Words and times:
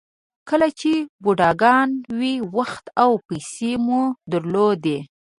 کله 0.49 0.67
چې 0.79 0.91
بوډاګان 1.23 1.89
وئ 2.17 2.35
وخت 2.57 2.85
او 3.03 3.11
پیسې 3.27 3.71
مو 3.85 4.01
درلودې. 4.31 4.97